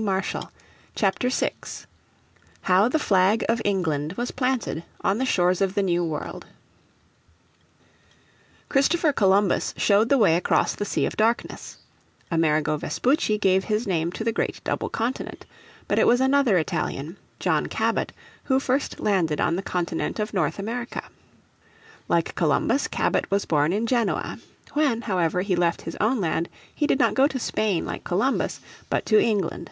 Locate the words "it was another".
15.98-16.56